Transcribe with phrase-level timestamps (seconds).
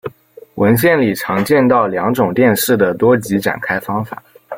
[0.55, 4.19] 文献里常见到两种电势的多极展开方法。